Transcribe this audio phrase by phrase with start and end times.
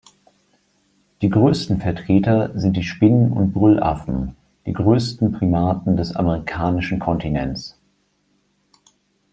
[1.21, 4.35] Die größten Vertreter sind die Spinnen- und Brüllaffen,
[4.65, 7.77] die größten Primaten des amerikanischen Kontinents.